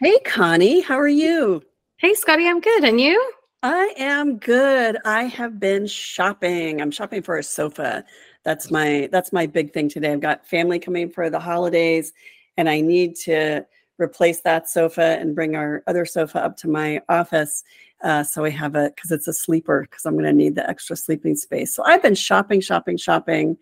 [0.00, 1.60] Hey, Connie, how are you?
[1.96, 2.84] Hey, Scotty, I'm good.
[2.84, 3.32] And you?
[3.64, 4.96] I am good.
[5.04, 6.80] I have been shopping.
[6.80, 8.04] I'm shopping for a sofa.
[8.44, 10.12] That's my that's my big thing today.
[10.12, 12.12] I've got family coming for the holidays
[12.56, 13.66] and I need to
[13.98, 17.64] replace that sofa and bring our other sofa up to my office.
[18.00, 20.70] Uh, so I have it because it's a sleeper because I'm going to need the
[20.70, 21.74] extra sleeping space.
[21.74, 23.58] So I've been shopping, shopping, shopping,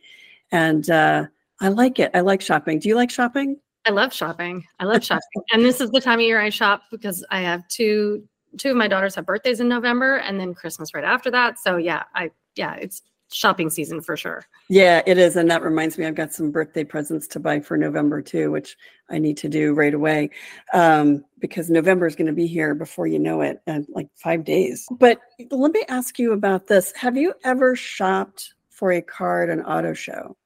[0.53, 1.29] and uh,
[1.63, 2.11] I like it.
[2.13, 2.79] I like shopping.
[2.79, 3.57] Do you like shopping?
[3.87, 4.65] I love shopping.
[4.81, 5.43] I love shopping.
[5.53, 8.27] and this is the time of year I shop because I have two
[8.59, 11.59] two of my daughters have birthdays in November and then Christmas right after that.
[11.59, 14.47] So yeah, I yeah, it's shopping season for sure.
[14.69, 15.37] Yeah, it is.
[15.37, 18.77] And that reminds me, I've got some birthday presents to buy for November too, which
[19.11, 20.31] I need to do right away
[20.73, 24.45] um, because November is going to be here before you know it, and like five
[24.45, 24.87] days.
[24.91, 26.93] But let me ask you about this.
[26.97, 30.37] Have you ever shopped for a car at an auto show?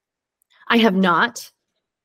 [0.69, 1.51] I have not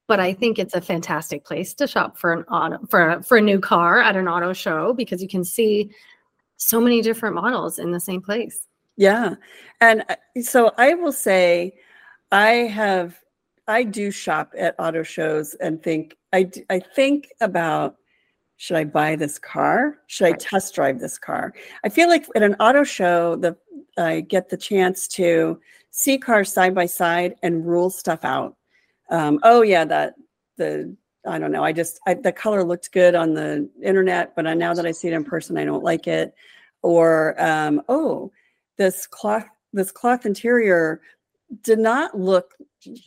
[0.07, 3.41] but I think it's a fantastic place to shop for an auto for for a
[3.41, 5.89] new car at an auto show because you can see
[6.57, 8.67] so many different models in the same place.
[8.97, 9.35] Yeah.
[9.81, 11.73] And uh, so I will say
[12.31, 13.19] I have
[13.67, 17.95] I do shop at auto shows and think I I think about
[18.57, 19.97] should I buy this car?
[20.07, 21.53] Should I test drive this car?
[21.83, 23.57] I feel like at an auto show the
[23.97, 25.59] I get the chance to
[25.91, 28.55] see cars side by side and rule stuff out
[29.09, 30.15] um, oh yeah, that
[30.57, 30.95] the
[31.27, 31.63] I don't know.
[31.63, 34.91] I just I, the color looked good on the internet, but I, now that I
[34.91, 36.33] see it in person, I don't like it.
[36.81, 38.31] Or um, oh,
[38.77, 41.01] this cloth this cloth interior
[41.63, 42.53] did not look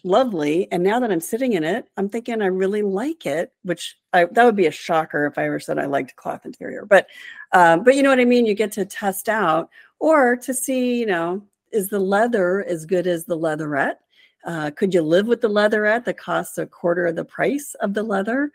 [0.04, 3.52] lovely, and now that I'm sitting in it, I'm thinking I really like it.
[3.62, 6.84] Which I, that would be a shocker if I ever said I liked cloth interior.
[6.84, 7.06] But
[7.52, 8.46] um, but you know what I mean.
[8.46, 13.06] You get to test out or to see, you know, is the leather as good
[13.06, 14.00] as the leatherette?
[14.48, 17.92] Uh, could you live with the leatherette that costs a quarter of the price of
[17.92, 18.50] the leather?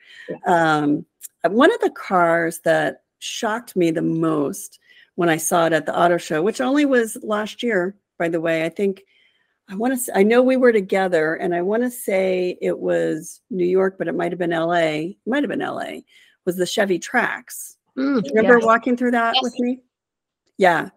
[0.47, 1.05] Um,
[1.43, 4.79] one of the cars that shocked me the most
[5.13, 8.41] when I saw it at the auto show, which only was last year, by the
[8.41, 9.03] way, I think
[9.69, 10.17] I want to.
[10.17, 14.07] I know we were together, and I want to say it was New York, but
[14.07, 15.15] it might have been L.A.
[15.27, 16.03] Might have been L.A.
[16.45, 17.75] Was the Chevy Trax?
[17.95, 18.65] Mm, remember yes.
[18.65, 19.43] walking through that yes.
[19.43, 19.79] with me?
[20.57, 20.89] Yeah,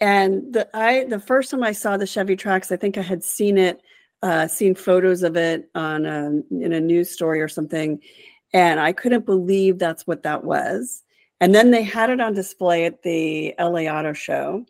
[0.00, 3.24] and the I the first time I saw the Chevy Trax, I think I had
[3.24, 3.82] seen it
[4.26, 8.00] uh, seen photos of it on a, in a news story or something,
[8.52, 11.04] and I couldn't believe that's what that was.
[11.40, 14.66] And then they had it on display at the LA Auto Show,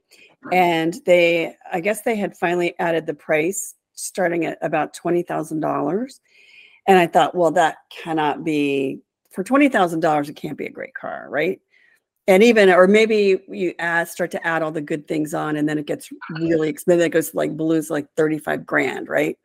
[0.52, 5.60] and they, I guess they had finally added the price, starting at about twenty thousand
[5.60, 6.20] dollars.
[6.86, 9.00] And I thought, well, that cannot be
[9.30, 10.28] for twenty thousand dollars.
[10.28, 11.60] It can't be a great car, right?
[12.28, 15.68] and even or maybe you add start to add all the good things on and
[15.68, 19.38] then it gets really expensive it goes like balloons like 35 grand right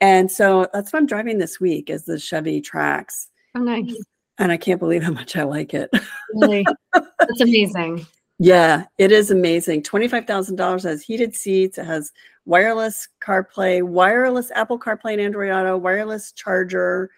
[0.00, 3.26] and so that's what i'm driving this week is the chevy Trax.
[3.54, 3.96] Oh nice.
[4.38, 5.90] And i can't believe how much i like it.
[6.34, 6.66] Really?
[6.92, 8.06] That's amazing.
[8.38, 9.82] Yeah it is amazing.
[9.82, 12.12] $25000 has heated seats it has
[12.44, 17.10] wireless carplay wireless apple carplay and android auto wireless charger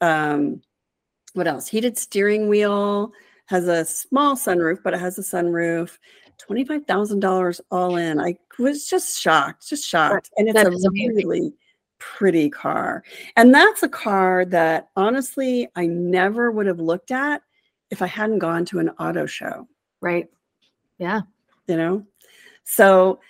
[0.00, 0.60] um
[1.34, 1.68] what else?
[1.68, 3.12] Heated steering wheel
[3.46, 5.96] has a small sunroof, but it has a sunroof.
[6.48, 8.20] $25,000 all in.
[8.20, 10.30] I was just shocked, just shocked.
[10.36, 11.52] And it's that a really
[11.98, 13.02] pretty car.
[13.36, 17.42] And that's a car that honestly I never would have looked at
[17.90, 19.66] if I hadn't gone to an auto show.
[20.00, 20.28] Right.
[20.98, 21.22] Yeah.
[21.66, 22.06] You know?
[22.64, 23.20] So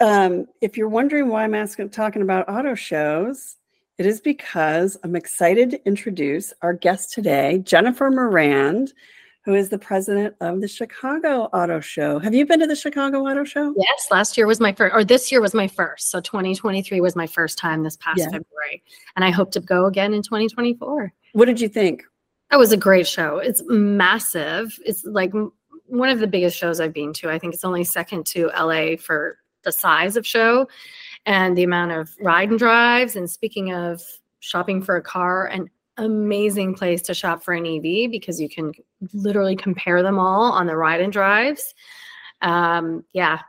[0.00, 3.56] um, if you're wondering why I'm asking talking about auto shows,
[3.98, 8.92] it is because I'm excited to introduce our guest today, Jennifer Morand
[9.48, 12.18] who is the president of the Chicago Auto Show.
[12.18, 13.72] Have you been to the Chicago Auto Show?
[13.78, 16.10] Yes, last year was my first, or this year was my first.
[16.10, 18.26] So 2023 was my first time this past yeah.
[18.26, 18.82] February.
[19.16, 21.14] And I hope to go again in 2024.
[21.32, 22.04] What did you think?
[22.50, 23.38] That was a great show.
[23.38, 24.78] It's massive.
[24.84, 25.32] It's like
[25.86, 27.30] one of the biggest shows I've been to.
[27.30, 30.68] I think it's only second to LA for the size of show
[31.24, 33.16] and the amount of ride and drives.
[33.16, 34.02] And speaking of
[34.40, 38.72] shopping for a car and amazing place to shop for an EV because you can
[39.12, 41.74] literally compare them all on the ride and drives.
[42.40, 43.40] Um, yeah,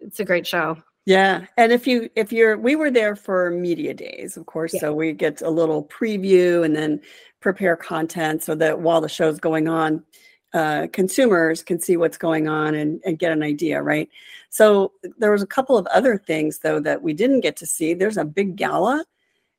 [0.00, 0.76] it's a great show.
[1.06, 4.80] Yeah, and if you if you're we were there for media days, of course, yeah.
[4.80, 7.00] so we get a little preview and then
[7.40, 10.04] prepare content so that while the show's going on,
[10.52, 14.08] uh, consumers can see what's going on and, and get an idea, right?
[14.50, 17.94] So there was a couple of other things though that we didn't get to see.
[17.94, 19.04] There's a big gala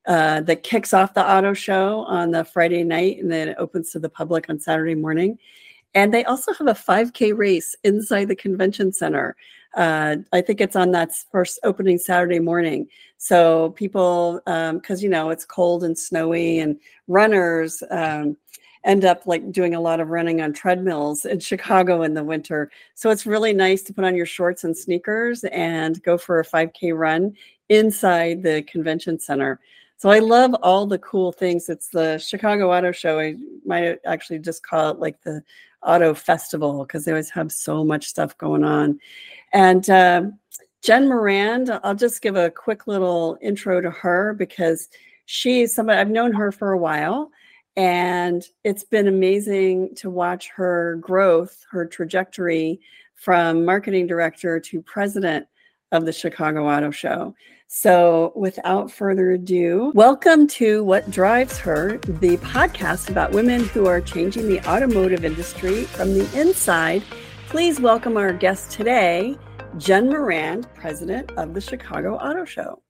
[0.07, 3.91] uh, that kicks off the auto show on the Friday night and then it opens
[3.91, 5.37] to the public on Saturday morning.
[5.93, 9.35] And they also have a 5K race inside the convention center.
[9.75, 12.87] Uh, I think it's on that first opening Saturday morning.
[13.17, 18.37] So people, because um, you know it's cold and snowy, and runners um,
[18.83, 22.71] end up like doing a lot of running on treadmills in Chicago in the winter.
[22.95, 26.45] So it's really nice to put on your shorts and sneakers and go for a
[26.45, 27.35] 5K run
[27.67, 29.59] inside the convention center.
[29.99, 31.67] So I love all the cool things.
[31.67, 33.19] It's the Chicago Auto Show.
[33.19, 33.35] I
[33.65, 35.43] might actually just call it like the
[35.85, 38.97] Auto Festival because they always have so much stuff going on.
[39.51, 40.23] And uh,
[40.81, 44.87] Jen Morand, I'll just give a quick little intro to her because
[45.25, 47.29] she's somebody I've known her for a while.
[47.75, 52.79] And it's been amazing to watch her growth, her trajectory
[53.15, 55.45] from marketing director to president
[55.91, 57.35] of the Chicago Auto Show.
[57.67, 64.01] So, without further ado, welcome to What Drives Her, the podcast about women who are
[64.01, 67.03] changing the automotive industry from the inside.
[67.47, 69.37] Please welcome our guest today,
[69.77, 72.81] Jen Morand, president of the Chicago Auto Show.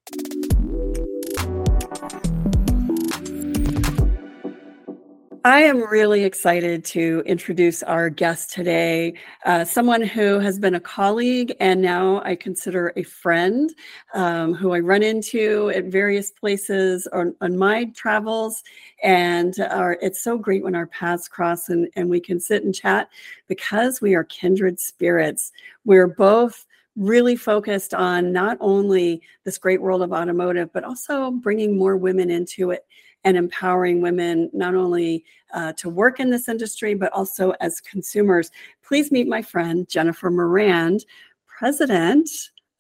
[5.45, 9.13] I am really excited to introduce our guest today,
[9.45, 13.74] uh, someone who has been a colleague and now I consider a friend
[14.13, 18.63] um, who I run into at various places on, on my travels.
[19.03, 22.75] And our, it's so great when our paths cross and, and we can sit and
[22.75, 23.09] chat
[23.47, 25.51] because we are kindred spirits.
[25.86, 26.65] We're both
[26.95, 32.30] really focused on not only this great world of automotive, but also bringing more women
[32.30, 32.86] into it
[33.24, 35.24] and empowering women not only
[35.54, 38.51] uh, to work in this industry, but also as consumers.
[38.83, 41.06] Please meet my friend, Jennifer Morand,
[41.48, 42.30] president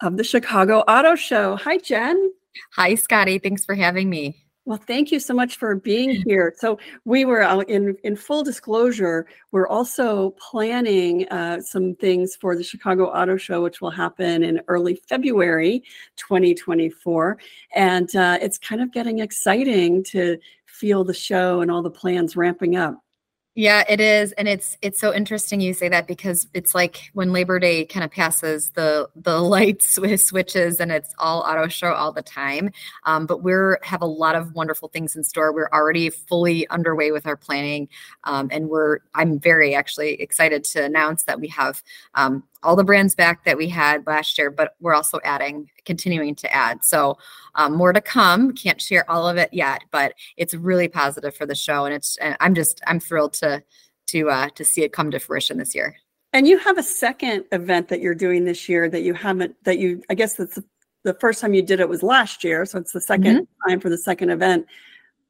[0.01, 1.55] of the Chicago Auto Show.
[1.57, 2.31] Hi, Jen.
[2.73, 3.39] Hi, Scotty.
[3.39, 4.48] Thanks for having me.
[4.69, 6.53] Well, thank you so much for being here.
[6.55, 9.25] So we were in in full disclosure.
[9.51, 14.61] We're also planning uh, some things for the Chicago Auto Show, which will happen in
[14.67, 15.83] early February,
[16.17, 17.39] 2024,
[17.73, 20.37] and uh, it's kind of getting exciting to
[20.67, 23.01] feel the show and all the plans ramping up.
[23.59, 27.33] Yeah, it is, and it's it's so interesting you say that because it's like when
[27.33, 32.13] Labor Day kind of passes, the the lights switches, and it's all auto show all
[32.13, 32.71] the time.
[33.03, 35.51] Um, but we're have a lot of wonderful things in store.
[35.53, 37.89] We're already fully underway with our planning,
[38.23, 41.83] um, and we're I'm very actually excited to announce that we have
[42.15, 46.35] um, all the brands back that we had last year, but we're also adding, continuing
[46.35, 46.83] to add.
[46.83, 47.17] So
[47.55, 48.53] um, more to come.
[48.53, 52.17] Can't share all of it yet, but it's really positive for the show, and it's.
[52.17, 53.63] And I'm just I'm thrilled to
[54.07, 55.95] to uh, to see it come to fruition this year.
[56.31, 59.79] And you have a second event that you're doing this year that you haven't that
[59.79, 60.59] you I guess that's
[61.03, 63.69] the first time you did it was last year, so it's the 2nd mm-hmm.
[63.69, 64.65] time for the second event.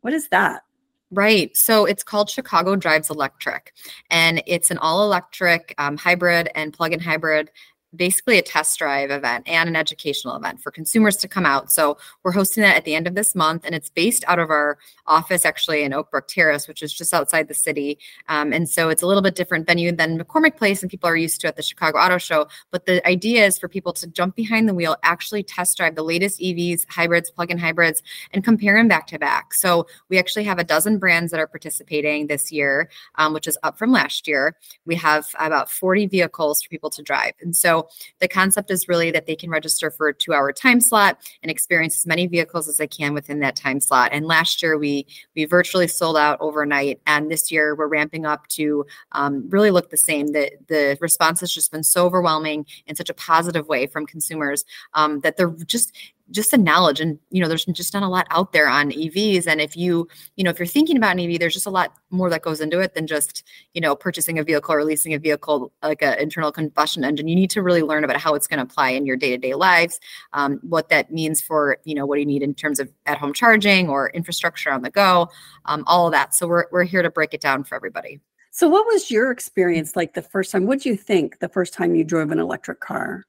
[0.02, 0.64] What is that?
[1.12, 1.56] Right.
[1.58, 3.74] So it's called Chicago Drives Electric,
[4.12, 7.50] and it's an all electric um, hybrid and plug in hybrid
[7.96, 11.72] basically a test drive event and an educational event for consumers to come out.
[11.72, 14.50] So we're hosting that at the end of this month, and it's based out of
[14.50, 14.78] our
[15.08, 17.98] office actually in Oakbrook Terrace, which is just outside the city.
[18.28, 21.18] Um, and so it's a little bit different venue than McCormick Place and people are
[21.18, 22.48] used to at the Chicago Auto Show.
[22.72, 26.04] But the idea is for people to jump behind the wheel, actually test drive the
[26.04, 29.54] latest EVs, hybrids, plug-in hybrids, and compare them back to back.
[29.54, 33.58] So we actually have a dozen brands that are participating this year, um, which is
[33.64, 34.56] up from last year.
[34.86, 37.34] We have about 40 vehicles for people to drive.
[37.42, 37.79] And so
[38.20, 41.52] the concept is really that they can register for a two hour time slot and
[41.52, 44.10] experience as many vehicles as they can within that time slot.
[44.12, 45.06] And last year we
[45.36, 49.90] we virtually sold out overnight, and this year we're ramping up to um, really look
[49.90, 50.28] the same.
[50.28, 54.66] The the response has just been so overwhelming in such a positive way from consumers
[54.94, 55.96] um, that they're just
[56.32, 59.48] just the knowledge and you know there's just not a lot out there on evs
[59.48, 61.94] and if you you know if you're thinking about an ev there's just a lot
[62.10, 63.44] more that goes into it than just
[63.74, 67.28] you know purchasing a vehicle or leasing a vehicle like an internal combustion engine.
[67.28, 70.00] You need to really learn about how it's going to apply in your day-to-day lives
[70.34, 73.18] um, what that means for you know what do you need in terms of at
[73.18, 75.30] home charging or infrastructure on the go
[75.66, 76.36] um, all of that.
[76.36, 78.20] So we're, we're here to break it down for everybody.
[78.52, 80.66] So what was your experience like the first time?
[80.66, 83.26] What do you think the first time you drove an electric car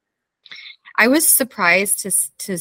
[0.96, 2.58] I was surprised to to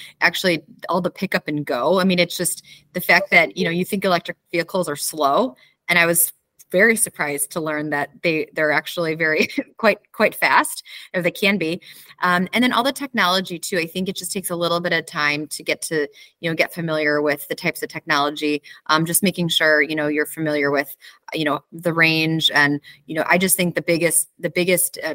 [0.20, 2.00] actually all the pickup and go.
[2.00, 5.56] I mean, it's just the fact that you know you think electric vehicles are slow,
[5.88, 6.32] and I was
[6.72, 9.46] very surprised to learn that they they're actually very
[9.76, 10.82] quite quite fast
[11.14, 11.80] or they can be
[12.22, 14.92] um, and then all the technology too i think it just takes a little bit
[14.92, 16.08] of time to get to
[16.40, 20.08] you know get familiar with the types of technology um, just making sure you know
[20.08, 20.96] you're familiar with
[21.34, 25.14] you know the range and you know i just think the biggest the biggest uh,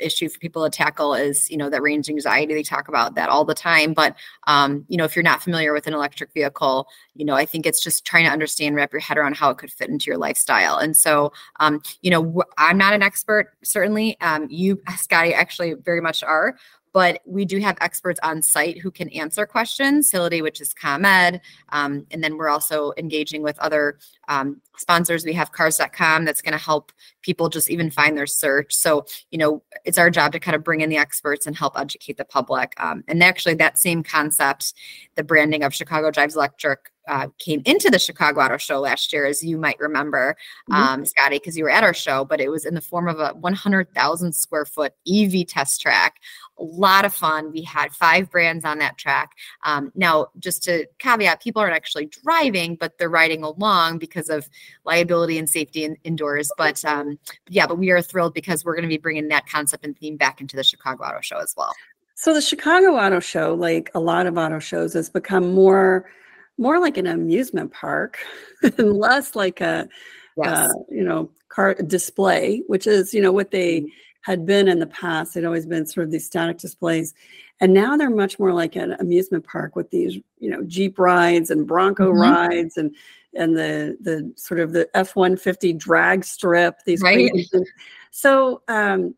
[0.00, 3.28] issue for people to tackle is you know that range anxiety they talk about that
[3.28, 4.14] all the time but
[4.46, 7.66] um, you know if you're not familiar with an electric vehicle you know i think
[7.66, 10.18] it's just trying to understand wrap your head around how it could fit into your
[10.18, 15.74] lifestyle and so um, you know i'm not an expert certainly um, you scotty actually
[15.74, 16.56] very much are
[16.92, 20.08] but we do have experts on site who can answer questions.
[20.08, 21.40] Facility, which is ComEd,
[21.70, 25.24] um, and then we're also engaging with other um, sponsors.
[25.24, 26.92] We have Cars.com that's going to help
[27.22, 28.74] people just even find their search.
[28.74, 31.78] So you know, it's our job to kind of bring in the experts and help
[31.78, 32.72] educate the public.
[32.78, 34.74] Um, and actually, that same concept,
[35.14, 39.26] the branding of Chicago Drives Electric uh, came into the Chicago Auto Show last year,
[39.26, 40.36] as you might remember,
[40.70, 40.82] mm-hmm.
[40.82, 43.18] um, Scotty, because you were at our show, but it was in the form of
[43.18, 46.16] a 100,000 square foot EV test track.
[46.58, 47.52] A lot of fun.
[47.52, 49.32] We had five brands on that track.
[49.64, 54.48] Um, now, just to caveat, people aren't actually driving, but they're riding along because of
[54.84, 56.50] liability and safety in, indoors.
[56.58, 59.84] But um, yeah, but we are thrilled because we're going to be bringing that concept
[59.84, 61.72] and theme back into the Chicago Auto Show as well.
[62.20, 66.10] So the Chicago Auto Show, like a lot of auto shows, has become more
[66.58, 68.18] more like an amusement park
[68.62, 69.88] and less like a
[70.36, 70.48] yes.
[70.48, 73.86] uh, you know car display which is you know what they mm-hmm.
[74.22, 77.14] had been in the past they'd always been sort of these static displays
[77.60, 81.50] and now they're much more like an amusement park with these you know jeep rides
[81.50, 82.20] and bronco mm-hmm.
[82.20, 82.94] rides and
[83.34, 87.32] and the the sort of the f-150 drag strip these right.
[88.10, 89.14] so um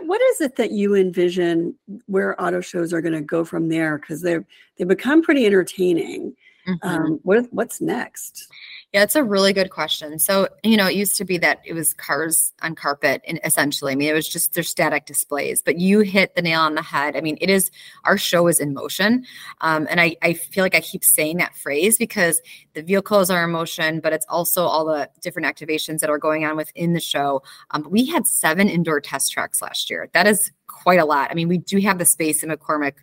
[0.00, 1.74] what is it that you envision
[2.06, 4.44] where auto shows are going to go from there because they've
[4.76, 6.34] they become pretty entertaining
[6.66, 6.88] Mm-hmm.
[6.88, 8.48] Um, what what's next?
[8.92, 10.18] Yeah, it's a really good question.
[10.18, 13.92] So, you know, it used to be that it was cars on carpet and essentially.
[13.92, 16.82] I mean, it was just their static displays, but you hit the nail on the
[16.82, 17.16] head.
[17.16, 17.70] I mean, it is
[18.04, 19.24] our show is in motion.
[19.60, 22.40] Um, and I, I feel like I keep saying that phrase because
[22.74, 26.44] the vehicles are in motion, but it's also all the different activations that are going
[26.44, 27.42] on within the show.
[27.72, 30.08] Um, we had seven indoor test tracks last year.
[30.14, 31.30] That is quite a lot.
[31.30, 32.94] I mean, we do have the space in McCormick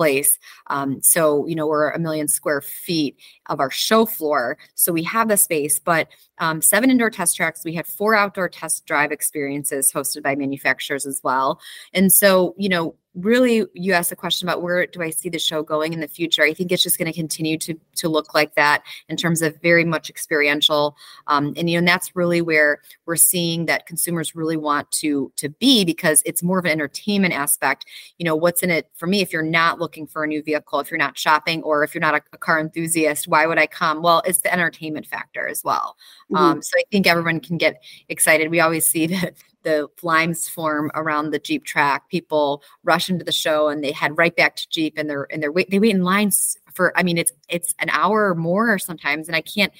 [0.00, 0.38] place.
[0.68, 3.18] Um, so, you know, we're a million square feet
[3.50, 4.56] of our show floor.
[4.74, 7.66] So we have the space, but um, seven indoor test tracks.
[7.66, 11.60] We had four outdoor test drive experiences hosted by manufacturers as well.
[11.92, 15.38] And so, you know, really you asked a question about where do i see the
[15.38, 16.42] show going in the future.
[16.42, 19.60] I think it's just going to continue to to look like that in terms of
[19.62, 24.34] very much experiential um, and you know and that's really where we're seeing that consumers
[24.34, 27.84] really want to to be because it's more of an entertainment aspect.
[28.18, 30.78] You know what's in it for me if you're not looking for a new vehicle
[30.78, 33.66] if you're not shopping or if you're not a, a car enthusiast why would i
[33.66, 34.02] come?
[34.02, 35.96] Well it's the entertainment factor as well.
[36.30, 36.36] Mm-hmm.
[36.36, 38.50] um, so i think everyone can get excited.
[38.50, 42.08] We always see that the limes form around the Jeep track.
[42.08, 45.42] People rush into the show and they head right back to Jeep and they're and
[45.42, 48.78] they're wait they wait in lines for I mean it's it's an hour or more
[48.78, 49.28] sometimes.
[49.28, 49.72] And I can't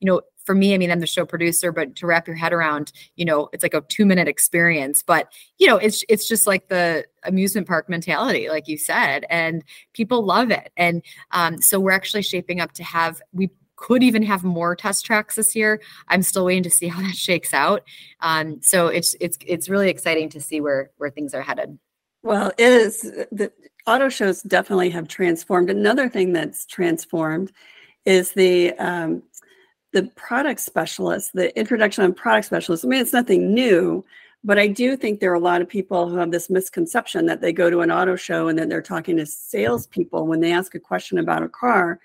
[0.00, 2.52] you know for me I mean I'm the show producer but to wrap your head
[2.52, 5.02] around you know it's like a 2 minute experience.
[5.02, 9.64] But you know it's it's just like the amusement park mentality like you said and
[9.92, 10.72] people love it.
[10.76, 15.06] And um, so we're actually shaping up to have we could even have more test
[15.06, 15.80] tracks this year.
[16.08, 17.84] I'm still waiting to see how that shakes out.
[18.20, 21.78] Um, so it's it's it's really exciting to see where where things are headed.
[22.22, 23.00] Well, it is
[23.32, 23.52] the
[23.86, 25.70] auto shows definitely have transformed.
[25.70, 27.52] Another thing that's transformed
[28.04, 29.22] is the um,
[29.92, 32.84] the product specialist, the introduction of product specialists.
[32.84, 34.04] I mean, it's nothing new,
[34.44, 37.40] but I do think there are a lot of people who have this misconception that
[37.40, 40.74] they go to an auto show and then they're talking to salespeople when they ask
[40.74, 42.00] a question about a car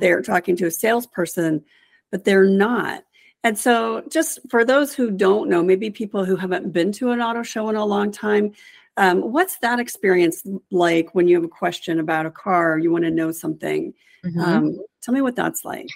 [0.00, 1.64] they're talking to a salesperson,
[2.10, 3.04] but they're not.
[3.44, 7.20] And so, just for those who don't know, maybe people who haven't been to an
[7.20, 8.52] auto show in a long time,
[8.96, 13.04] um, what's that experience like when you have a question about a car you want
[13.04, 13.94] to know something?
[14.24, 14.40] Mm-hmm.
[14.40, 15.88] Um, tell me what that's like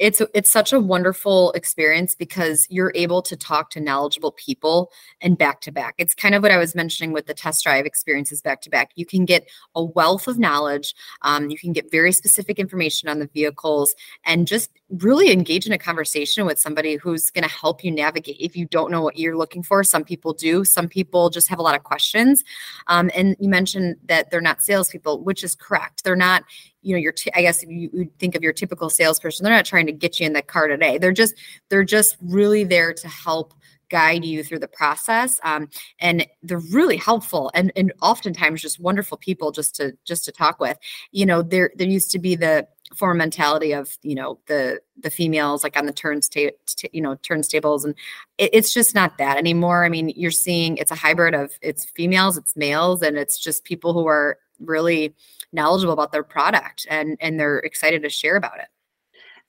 [0.00, 4.90] it's it's such a wonderful experience because you're able to talk to knowledgeable people
[5.20, 5.94] and back to back.
[5.98, 8.92] It's kind of what I was mentioning with the test drive experiences back to back.
[8.94, 10.94] You can get a wealth of knowledge.
[11.20, 15.72] Um, you can get very specific information on the vehicles and just really engage in
[15.72, 18.38] a conversation with somebody who's going to help you navigate.
[18.40, 20.64] If you don't know what you're looking for, some people do.
[20.64, 22.42] Some people just have a lot of questions.
[22.86, 26.04] Um, and you mentioned that they're not salespeople, which is correct.
[26.04, 26.44] They're not
[26.82, 29.64] you know your t- i guess you, you think of your typical salesperson they're not
[29.64, 30.98] trying to get you in the car today.
[30.98, 31.34] They're just
[31.68, 33.54] they're just really there to help
[33.88, 35.68] guide you through the process um,
[35.98, 40.60] and they're really helpful and and oftentimes just wonderful people just to just to talk
[40.60, 40.78] with.
[41.12, 45.10] You know there there used to be the former mentality of you know the the
[45.10, 46.50] females like on the turnstable
[46.92, 47.94] you know turnstables and
[48.38, 49.84] it, it's just not that anymore.
[49.84, 53.64] I mean you're seeing it's a hybrid of it's females it's males and it's just
[53.64, 55.14] people who are really
[55.52, 58.68] knowledgeable about their product and and they're excited to share about it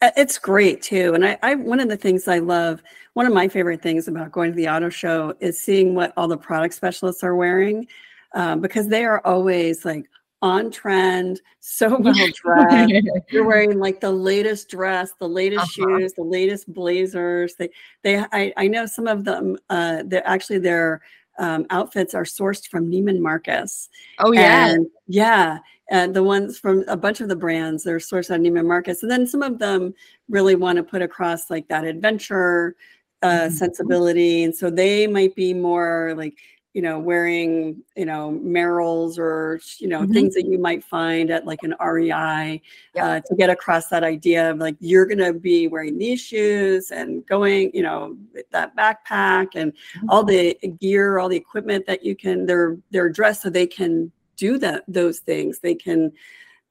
[0.01, 2.81] uh, it's great too and I, I one of the things i love
[3.13, 6.27] one of my favorite things about going to the auto show is seeing what all
[6.27, 7.87] the product specialists are wearing
[8.33, 10.05] um, because they are always like
[10.41, 12.93] on trend, so well dressed.
[13.29, 15.99] You're wearing like the latest dress, the latest uh-huh.
[15.99, 17.55] shoes, the latest blazers.
[17.55, 17.69] They,
[18.03, 19.57] they, I, I know some of them.
[19.69, 21.01] Uh, they're actually their
[21.39, 23.89] um, outfits are sourced from Neiman Marcus.
[24.19, 25.59] Oh yeah, and, yeah.
[25.89, 29.11] And the ones from a bunch of the brands they're sourced on Neiman Marcus, and
[29.11, 29.93] then some of them
[30.29, 32.75] really want to put across like that adventure
[33.21, 33.53] uh, mm-hmm.
[33.53, 36.37] sensibility, and so they might be more like
[36.73, 40.13] you know, wearing, you know, Merrells or, you know, mm-hmm.
[40.13, 42.61] things that you might find at like an REI
[42.95, 43.03] yep.
[43.03, 46.91] uh, to get across that idea of like, you're going to be wearing these shoes
[46.91, 48.15] and going, you know,
[48.51, 50.09] that backpack and mm-hmm.
[50.09, 54.09] all the gear, all the equipment that you can, they're, they're dressed so they can
[54.37, 55.59] do that, those things.
[55.59, 56.13] They can,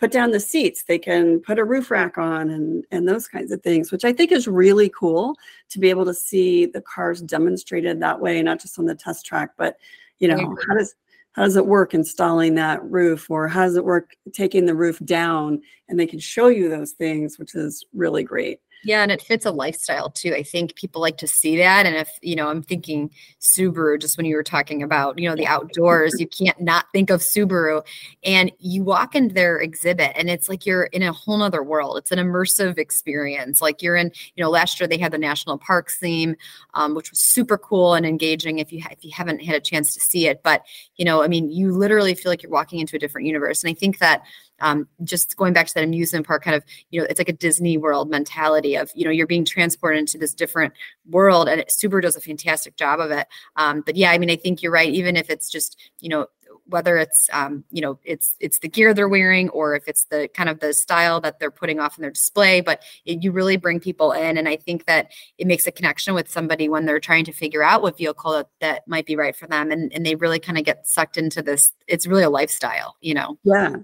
[0.00, 0.82] put down the seats.
[0.82, 4.12] They can put a roof rack on and and those kinds of things which i
[4.12, 5.36] think is really cool
[5.68, 9.26] to be able to see the cars demonstrated that way not just on the test
[9.26, 9.76] track but
[10.18, 10.94] you know how does
[11.32, 14.98] how does it work installing that roof or how does it work taking the roof
[15.04, 15.62] down?
[15.88, 19.44] And they can show you those things which is really great yeah, and it fits
[19.44, 20.34] a lifestyle too.
[20.34, 21.84] I think people like to see that.
[21.84, 23.10] And if, you know, I'm thinking
[23.40, 27.10] Subaru, just when you were talking about, you know, the outdoors, you can't not think
[27.10, 27.84] of Subaru.
[28.24, 31.98] And you walk into their exhibit and it's like you're in a whole nother world.
[31.98, 33.60] It's an immersive experience.
[33.60, 36.36] Like you're in, you know, last year they had the national parks theme,
[36.74, 39.60] um, which was super cool and engaging if you ha- if you haven't had a
[39.60, 40.42] chance to see it.
[40.42, 40.62] But,
[40.96, 43.62] you know, I mean, you literally feel like you're walking into a different universe.
[43.62, 44.22] And I think that
[44.60, 47.34] um, just going back to that amusement park kind of you know it's like a
[47.34, 50.72] disney world mentality of you know you're being transported into this different
[51.08, 53.26] world and it, Subaru does a fantastic job of it.
[53.56, 54.92] Um, but yeah i mean i think you're right.
[54.92, 56.26] Even if it's just you know
[56.66, 60.28] whether it's um, you know it's it's the gear they're wearing or if it's the
[60.34, 63.56] kind of the style that they're putting off in their display but it, you really
[63.56, 64.38] bring people in.
[64.38, 67.62] And i think that it makes a connection with somebody when they're trying to figure
[67.62, 69.70] out what vehicle that, that might be right for them.
[69.70, 73.14] And, and they really kind of get sucked into this it's really a lifestyle you
[73.14, 73.38] know?
[73.44, 73.76] Yeah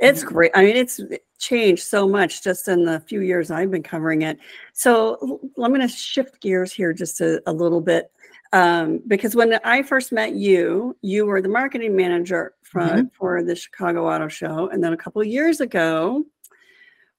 [0.00, 0.50] it's great.
[0.54, 1.00] I mean, it's
[1.38, 4.38] changed so much just in the few years I've been covering it.
[4.72, 8.10] So I'm going to shift gears here just a, a little bit.
[8.52, 13.06] Um, because when I first met you, you were the marketing manager for, mm-hmm.
[13.16, 14.68] for the Chicago Auto Show.
[14.70, 16.24] And then a couple of years ago,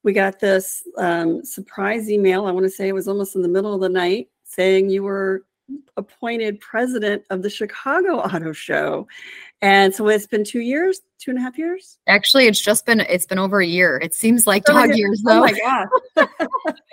[0.04, 2.48] we got this um, surprise email.
[2.48, 5.04] I want to say it was almost in the middle of the night saying you
[5.04, 5.44] were
[5.98, 9.08] appointed president of the Chicago Auto Show.
[9.62, 12.00] And so it's been two years, two and a half years.
[12.08, 14.00] Actually, it's just been it's been over a year.
[14.02, 15.38] It seems like oh dog years though.
[15.38, 16.28] Oh my god,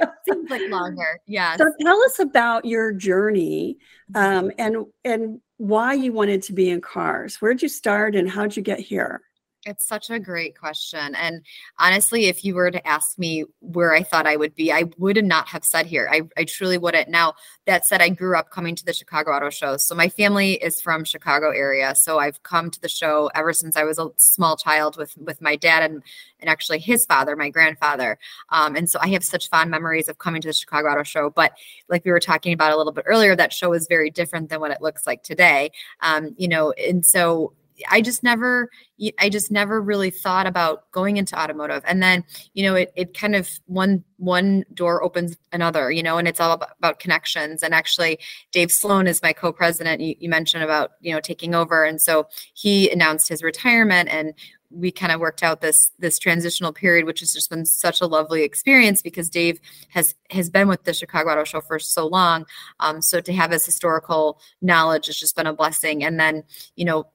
[0.28, 1.18] seems like longer.
[1.26, 1.56] Yeah.
[1.56, 3.78] So tell us about your journey,
[4.14, 7.36] um, and and why you wanted to be in cars.
[7.36, 9.22] Where'd you start, and how'd you get here?
[9.66, 11.16] It's such a great question.
[11.16, 11.42] And
[11.78, 15.22] honestly, if you were to ask me where I thought I would be, I would
[15.24, 16.08] not have said here.
[16.10, 17.08] I, I truly wouldn't.
[17.08, 17.34] Now,
[17.66, 19.76] that said, I grew up coming to the Chicago Auto Show.
[19.76, 21.94] So my family is from Chicago area.
[21.96, 25.42] So I've come to the show ever since I was a small child with, with
[25.42, 26.02] my dad and,
[26.38, 28.16] and actually his father, my grandfather.
[28.50, 31.30] Um, and so I have such fond memories of coming to the Chicago Auto Show.
[31.30, 31.52] But
[31.88, 34.60] like we were talking about a little bit earlier, that show is very different than
[34.60, 35.72] what it looks like today.
[36.00, 37.52] Um, you know, and so
[37.90, 38.70] I just never,
[39.18, 41.82] I just never really thought about going into automotive.
[41.86, 46.18] And then, you know, it, it kind of one, one door opens another, you know,
[46.18, 47.62] and it's all about, about connections.
[47.62, 48.18] And actually
[48.52, 50.00] Dave Sloan is my co-president.
[50.00, 51.84] You, you mentioned about, you know, taking over.
[51.84, 54.34] And so he announced his retirement and
[54.70, 58.06] we kind of worked out this this transitional period which has just been such a
[58.06, 62.46] lovely experience because dave has has been with the chicago auto show for so long.
[62.80, 66.04] Um, so to have his historical knowledge has just been a blessing.
[66.04, 66.44] And then
[66.76, 67.06] you know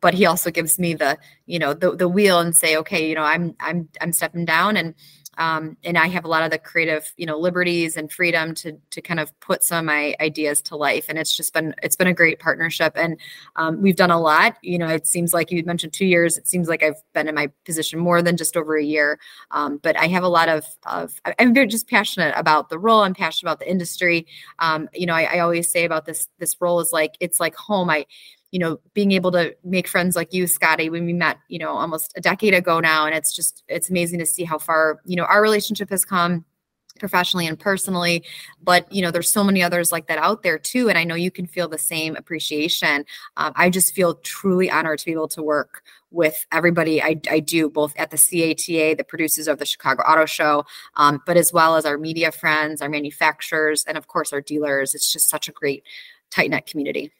[0.00, 3.14] but he also gives me the you know the, the wheel and say okay you
[3.14, 4.76] know i'm i'm i'm stepping down.
[4.76, 4.94] And
[5.38, 8.78] um, and I have a lot of the creative, you know, liberties and freedom to
[8.90, 11.06] to kind of put some of my ideas to life.
[11.08, 13.18] And it's just been it's been a great partnership, and
[13.56, 14.56] um, we've done a lot.
[14.62, 16.36] You know, it seems like you mentioned two years.
[16.36, 19.18] It seems like I've been in my position more than just over a year.
[19.50, 23.00] Um, but I have a lot of of I'm very just passionate about the role.
[23.00, 24.26] I'm passionate about the industry.
[24.58, 27.54] Um, you know, I, I always say about this this role is like it's like
[27.54, 27.88] home.
[27.88, 28.06] I
[28.52, 31.70] you know, being able to make friends like you, Scotty, when we met, you know,
[31.70, 33.06] almost a decade ago now.
[33.06, 36.44] And it's just, it's amazing to see how far, you know, our relationship has come
[36.98, 38.22] professionally and personally
[38.62, 41.14] but you know there's so many others like that out there too and i know
[41.14, 43.04] you can feel the same appreciation
[43.38, 47.40] um, i just feel truly honored to be able to work with everybody I, I
[47.40, 50.64] do both at the cata the producers of the chicago auto show
[50.96, 54.94] um, but as well as our media friends our manufacturers and of course our dealers
[54.94, 55.84] it's just such a great
[56.30, 57.10] tight knit community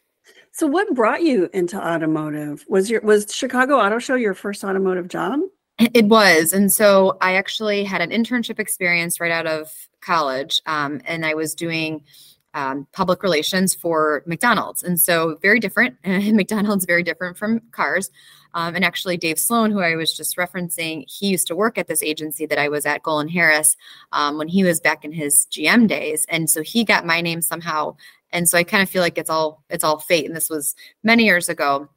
[0.51, 2.65] so what brought you into automotive?
[2.67, 5.39] Was your was Chicago Auto Show your first automotive job?
[5.79, 6.53] It was.
[6.53, 10.61] And so I actually had an internship experience right out of college.
[10.65, 12.03] Um, and I was doing
[12.53, 14.83] um, public relations for McDonald's.
[14.83, 15.97] And so very different.
[16.03, 18.11] And McDonald's very different from cars.
[18.53, 21.87] Um, and actually, Dave Sloan, who I was just referencing, he used to work at
[21.87, 23.75] this agency that I was at, Golin Harris,
[24.11, 26.27] um, when he was back in his GM days.
[26.29, 27.95] And so he got my name somehow
[28.33, 30.25] And so I kind of feel like it's all it's all fate.
[30.25, 31.87] And this was many years ago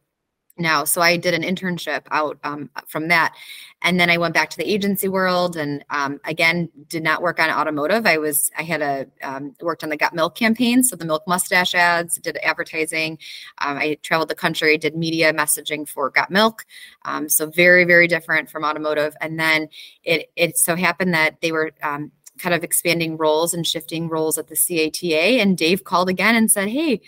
[0.59, 0.85] now.
[0.85, 3.35] So I did an internship out um, from that.
[3.83, 7.39] And then I went back to the agency world and um, again, did not work
[7.39, 8.07] on automotive.
[8.07, 10.83] I was, I had a, um, worked on the Got Milk campaign.
[10.83, 13.19] So the milk mustache ads, did advertising.
[13.59, 16.65] Um, I traveled the country, did media messaging for Got Milk.
[17.05, 19.15] Um, so very, very different from automotive.
[19.21, 19.69] And then
[20.05, 24.39] it, it so happened that they were, um, kind of expanding roles and shifting roles
[24.39, 25.41] at the CATA.
[25.41, 27.01] And Dave called again and said, Hey,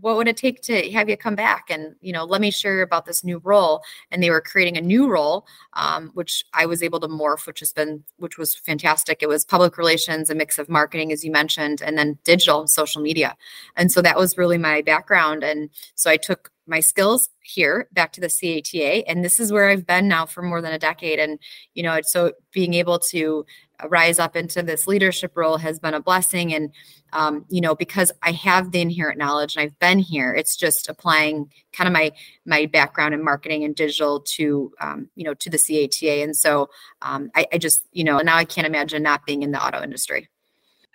[0.00, 1.66] what would it take to have you come back?
[1.70, 3.82] And you know let me share about this new role.
[4.10, 7.60] And they were creating a new role um, which i was able to morph which
[7.60, 9.22] has been which was fantastic.
[9.22, 13.02] It was public relations a mix of marketing as you mentioned and then digital social
[13.02, 13.36] media.
[13.76, 15.44] And so that was really my background.
[15.44, 19.68] And so i took my skills here back to the CATA and this is where
[19.68, 21.18] I've been now for more than a decade.
[21.18, 21.38] And
[21.74, 23.44] you know it's so being able to
[23.88, 26.70] rise up into this leadership role has been a blessing and
[27.12, 30.88] um, you know because i have the inherent knowledge and i've been here it's just
[30.88, 32.12] applying kind of my
[32.46, 36.68] my background in marketing and digital to um, you know to the cata and so
[37.02, 39.82] um, I, I just you know now i can't imagine not being in the auto
[39.82, 40.28] industry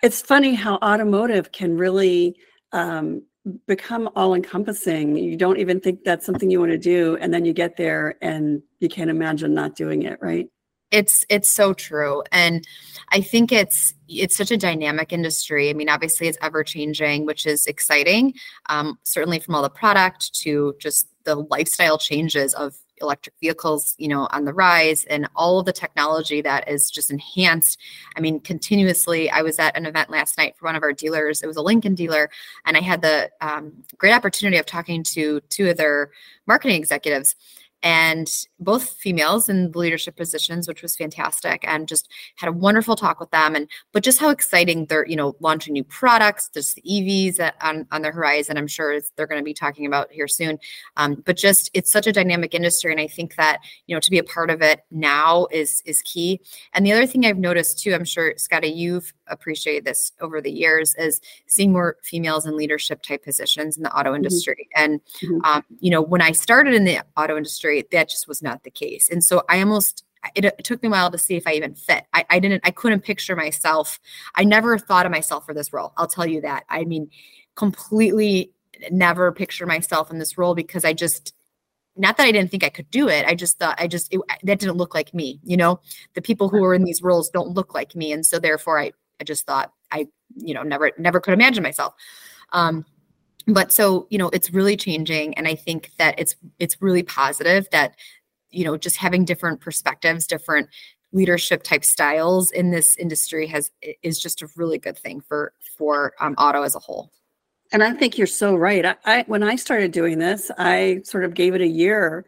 [0.02, 2.36] it's funny how automotive can really
[2.72, 3.22] um,
[3.66, 5.16] become all encompassing.
[5.16, 7.16] You don't even think that's something you want to do.
[7.20, 10.48] And then you get there and you can't imagine not doing it, right?
[10.90, 12.66] It's it's so true and
[13.10, 15.70] i think it's it's such a dynamic industry.
[15.70, 18.34] I mean obviously it's ever changing which is exciting
[18.68, 24.08] um, certainly from all the product to just the lifestyle changes of electric vehicles you
[24.08, 27.78] know on the rise and all of the technology that is just enhanced.
[28.16, 31.42] I mean continuously i was at an event last night for one of our dealers.
[31.42, 32.28] It was a lincoln dealer
[32.66, 36.10] and i had the um, great opportunity of talking to two of their
[36.46, 37.36] marketing executives
[37.82, 42.94] and both females in the leadership positions which was fantastic and just had a wonderful
[42.94, 46.74] talk with them and but just how exciting they're you know launching new products there's
[46.74, 50.28] the evs on, on the horizon i'm sure they're going to be talking about here
[50.28, 50.58] soon
[50.96, 54.10] um, but just it's such a dynamic industry and i think that you know to
[54.10, 56.40] be a part of it now is is key
[56.74, 60.50] and the other thing i've noticed too i'm sure scotty you've appreciated this over the
[60.50, 64.16] years is seeing more females in leadership type positions in the auto mm-hmm.
[64.16, 64.84] industry mm-hmm.
[64.84, 65.40] and mm-hmm.
[65.44, 68.70] Um, you know when i started in the auto industry that just was not the
[68.70, 69.08] case.
[69.08, 70.04] And so I almost
[70.34, 72.04] it, it, took me a while to see if I even fit.
[72.12, 73.98] I, I didn't, I couldn't picture myself.
[74.34, 75.92] I never thought of myself for this role.
[75.96, 76.64] I'll tell you that.
[76.68, 77.10] I mean,
[77.56, 78.52] completely
[78.90, 81.34] never picture myself in this role because I just,
[81.96, 83.26] not that I didn't think I could do it.
[83.26, 85.40] I just thought I just, it, that didn't look like me.
[85.42, 85.80] You know,
[86.14, 88.12] the people who are in these roles don't look like me.
[88.12, 90.06] And so therefore I, I just thought I,
[90.36, 91.94] you know, never, never could imagine myself.
[92.52, 92.84] Um,
[93.46, 97.68] but so you know it's really changing and i think that it's it's really positive
[97.72, 97.94] that
[98.50, 100.68] you know just having different perspectives different
[101.12, 103.70] leadership type styles in this industry has
[104.02, 107.10] is just a really good thing for for um, auto as a whole.
[107.72, 108.84] And i think you're so right.
[108.84, 112.24] I, I, when i started doing this i sort of gave it a year.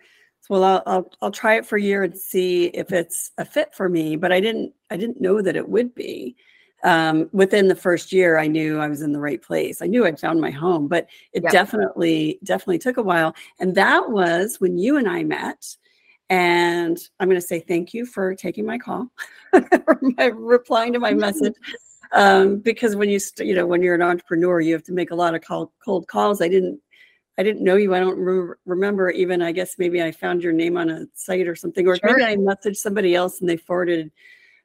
[0.48, 3.74] Well I'll, I'll i'll try it for a year and see if it's a fit
[3.74, 6.36] for me but i didn't i didn't know that it would be
[6.84, 9.82] um, within the first year, I knew I was in the right place.
[9.82, 11.52] I knew I'd found my home, but it yep.
[11.52, 13.34] definitely, definitely took a while.
[13.60, 15.76] And that was when you and I met.
[16.28, 19.08] And I'm going to say thank you for taking my call,
[19.52, 21.54] my, replying to my message.
[22.14, 25.12] Um, because when you, st- you know, when you're an entrepreneur, you have to make
[25.12, 26.42] a lot of call, cold calls.
[26.42, 26.78] I didn't,
[27.38, 27.94] I didn't know you.
[27.94, 29.40] I don't re- remember even.
[29.40, 32.18] I guess maybe I found your name on a site or something, or sure.
[32.18, 34.12] maybe I messaged somebody else and they forwarded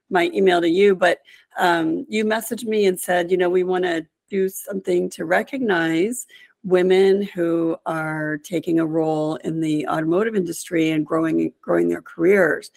[0.10, 1.20] my email to you, but
[1.58, 6.28] um, you messaged me and said, you know, we want to do something to recognize
[6.63, 12.72] women who are taking a role in the automotive industry and growing growing their careers.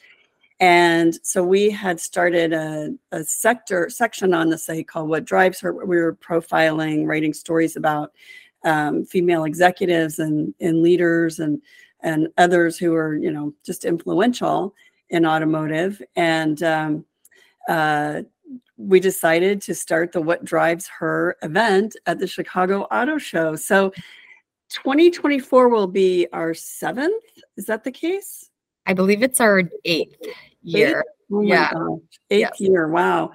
[0.61, 5.61] And so we had started a, a sector section on the site called "What Drives
[5.61, 8.13] Her." We were profiling, writing stories about
[8.65, 11.61] um, female executives and, and leaders and
[12.03, 14.75] and others who are you know just influential
[15.09, 16.01] in automotive.
[16.15, 17.05] And um,
[17.71, 18.23] uh,
[18.77, 23.57] we decided to start the What Drives Her event at the Chicago Auto Show.
[23.57, 23.91] So
[24.71, 27.25] 2024 will be our seventh.
[27.57, 28.51] Is that the case?
[28.87, 30.17] I believe it's our eighth
[30.63, 30.99] year.
[31.01, 31.07] Eighth?
[31.33, 31.71] Oh yeah.
[32.31, 32.61] Eighth yes.
[32.61, 32.89] year.
[32.89, 33.33] Wow.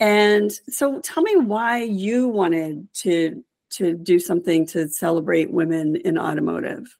[0.00, 6.18] And so tell me why you wanted to to do something to celebrate women in
[6.18, 6.96] automotive.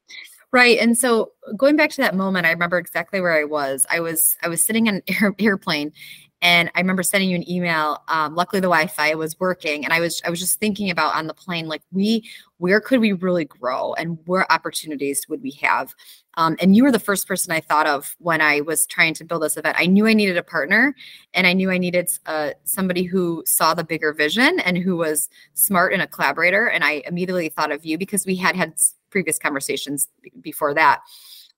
[0.53, 0.79] Right.
[0.79, 3.87] And so going back to that moment, I remember exactly where I was.
[3.91, 5.93] I was I was sitting in an air, airplane
[6.40, 8.03] and I remember sending you an email.
[8.07, 11.27] Um, luckily, the Wi-Fi was working, and I was I was just thinking about on
[11.27, 15.94] the plane, like we where could we really grow, and where opportunities would we have?
[16.35, 19.24] Um, and you were the first person I thought of when I was trying to
[19.24, 19.77] build this event.
[19.79, 20.94] I knew I needed a partner,
[21.35, 25.29] and I knew I needed uh, somebody who saw the bigger vision and who was
[25.55, 26.68] smart and a collaborator.
[26.68, 28.74] And I immediately thought of you because we had had
[29.11, 30.09] previous conversations
[30.40, 31.01] before that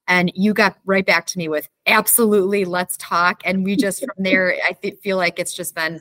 [0.09, 3.43] and you got right back to me with absolutely let's talk.
[3.45, 6.01] And we just from there i th- feel like it's just been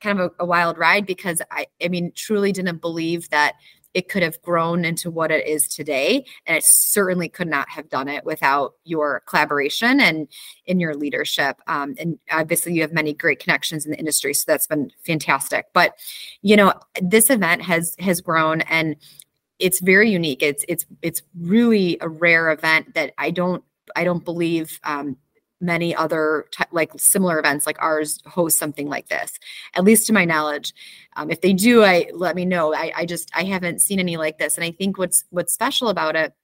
[0.00, 3.54] kind of a, a, wild ride because i i mean truly didn't believe that
[3.94, 7.88] it could have grown into what it is today and it certainly could not have
[7.88, 10.28] done it without your collaboration and
[10.66, 14.44] in your leadership um, and obviously you have many great connections in the industry so
[14.46, 15.66] that's been fantastic.
[15.72, 15.94] But
[16.42, 18.96] you know this event has has grown and
[19.58, 20.42] it's very unique.
[20.42, 23.64] It's it's it's really a rare event that I don't
[23.94, 25.16] I don't believe um,
[25.60, 29.38] many other t- like similar events like ours host something like this.
[29.74, 30.74] At least to my knowledge,
[31.16, 32.74] um, if they do, I let me know.
[32.74, 35.88] I I just I haven't seen any like this, and I think what's what's special
[35.88, 36.34] about it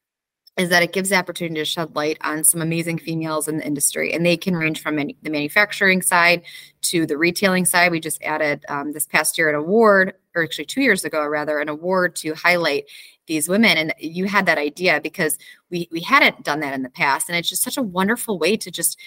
[0.58, 3.66] is that it gives the opportunity to shed light on some amazing females in the
[3.66, 6.42] industry and they can range from the manufacturing side
[6.82, 10.64] to the retailing side we just added um, this past year an award or actually
[10.64, 12.84] two years ago rather an award to highlight
[13.26, 13.76] these women.
[13.76, 15.38] And you had that idea because
[15.70, 17.28] we we hadn't done that in the past.
[17.28, 18.98] And it's just such a wonderful way to just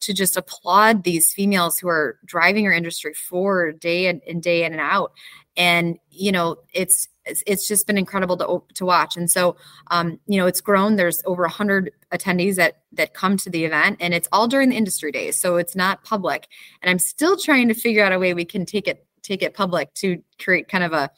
[0.00, 4.64] to just applaud these females who are driving our industry forward day in, in day
[4.64, 5.12] in and out.
[5.56, 9.16] And you know it's it's, just been incredible to to watch.
[9.16, 9.56] And so
[9.90, 10.96] um, you know it's grown.
[10.96, 14.76] There's over 100 attendees that that come to the event and it's all during the
[14.76, 16.46] industry days so it's not public.
[16.82, 19.54] And i'm still trying to figure out a way we can take it take it
[19.54, 21.10] public to create kind of a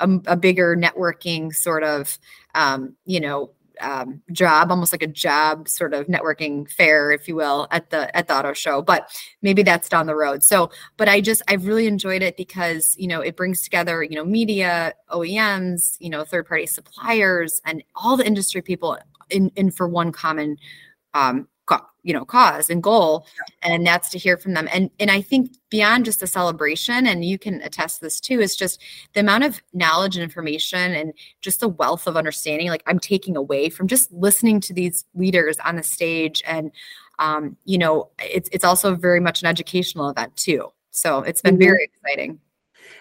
[0.00, 2.18] a, a bigger networking sort of
[2.54, 7.34] um, you know um, job, almost like a job sort of networking fair, if you
[7.34, 8.82] will, at the at the auto show.
[8.82, 9.10] But
[9.42, 10.42] maybe that's down the road.
[10.42, 14.16] So, but I just I've really enjoyed it because you know it brings together you
[14.16, 18.98] know media, OEMs, you know third party suppliers, and all the industry people
[19.30, 20.58] in in for one common
[21.14, 21.48] um,
[22.02, 23.26] you know cause and goal
[23.62, 24.68] and that's to hear from them.
[24.72, 28.40] And and i think beyond just the celebration and you can attest to this too
[28.40, 28.80] is just
[29.14, 33.36] the amount of knowledge and information and just the wealth of understanding like i'm taking
[33.36, 36.42] away from just listening to these leaders on the stage.
[36.46, 36.70] And
[37.18, 40.68] um, you know it's it's also very much an educational event too.
[40.90, 41.64] So it's been mm-hmm.
[41.64, 42.40] very exciting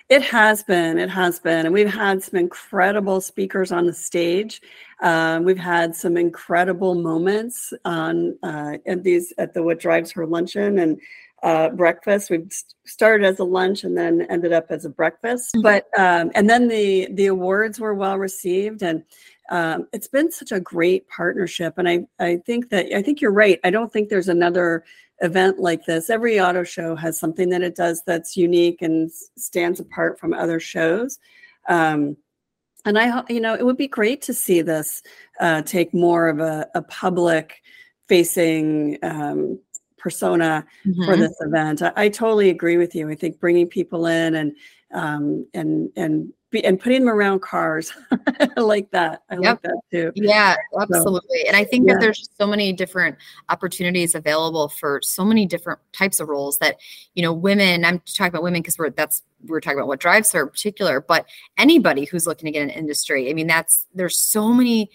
[0.10, 0.98] it has been.
[0.98, 1.68] It has been.
[1.68, 4.62] And we've had some incredible speakers on the stage.
[5.02, 10.26] Um, we've had some incredible moments on uh, at these at the What Drives Her
[10.26, 11.00] luncheon and
[11.44, 12.32] uh, breakfast.
[12.32, 12.52] We've
[12.86, 15.54] started as a lunch and then ended up as a breakfast.
[15.54, 15.62] Mm-hmm.
[15.62, 19.04] But um, and then the the awards were well received and
[19.52, 21.76] um, it's been such a great partnership.
[21.78, 23.60] And I I think that I think you're right.
[23.64, 24.84] I don't think there's another
[25.22, 29.80] event like this, every auto show has something that it does that's unique and stands
[29.80, 31.20] apart from other shows.
[31.68, 32.18] Um,
[32.86, 35.04] and I, you know, it would be great to see this
[35.40, 37.62] uh, take more of a, a public
[38.08, 39.60] facing um,
[40.00, 41.06] persona mm-hmm.
[41.06, 41.82] for this event.
[41.82, 43.10] I, I, totally agree with you.
[43.10, 44.56] I think bringing people in and
[44.94, 47.94] um, and and be, and putting them around cars.
[48.12, 49.24] I like that.
[49.30, 49.44] I yep.
[49.44, 50.12] like that too.
[50.16, 51.42] Yeah, absolutely.
[51.42, 51.94] So, and I think yeah.
[51.94, 53.18] that there's so many different
[53.50, 56.78] opportunities available for so many different types of roles that,
[57.14, 60.32] you know, women, I'm talking about women because we're that's we're talking about what drives
[60.32, 61.26] her in particular, but
[61.58, 63.30] anybody who's looking to get an industry.
[63.30, 64.90] I mean, that's there's so many